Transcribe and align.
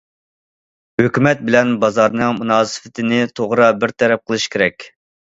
ھۆكۈمەت 1.01 1.43
بىلەن 1.49 1.73
بازارنىڭ 1.83 2.33
مۇناسىۋىتىنى 2.37 3.21
توغرا 3.41 3.69
بىر 3.83 3.95
تەرەپ 4.05 4.25
قىلىش 4.31 4.49
كېرەك. 4.57 4.89